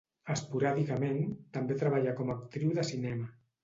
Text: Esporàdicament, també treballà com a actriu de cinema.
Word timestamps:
Esporàdicament, 0.35 1.21
també 1.59 1.79
treballà 1.85 2.19
com 2.23 2.35
a 2.35 2.39
actriu 2.43 2.77
de 2.83 2.91
cinema. 2.95 3.35